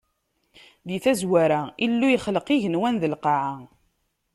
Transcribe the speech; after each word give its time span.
Di 0.87 0.97
tazwara, 1.03 1.61
Illu 1.85 2.07
yexleq 2.11 2.47
igenwan 2.55 2.95
d 3.01 3.03
lqaɛa. 3.13 3.55